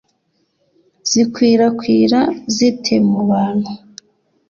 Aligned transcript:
zikwirakwira 1.09 2.19
zite 2.55 2.93
mu 3.09 3.21
bantu 3.29 3.71